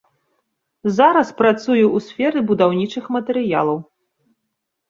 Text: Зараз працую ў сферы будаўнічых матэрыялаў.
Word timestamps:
Зараз 0.99 1.27
працую 1.41 1.83
ў 1.95 1.97
сферы 2.07 2.39
будаўнічых 2.53 3.05
матэрыялаў. 3.17 3.77